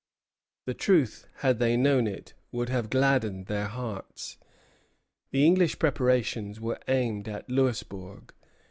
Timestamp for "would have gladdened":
2.51-3.45